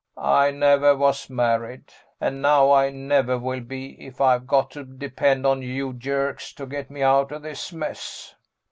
[0.17, 1.93] "I never was married.
[2.19, 6.65] And now I never will be if I've got to depend on you jerks to
[6.65, 8.33] get me out of this mess."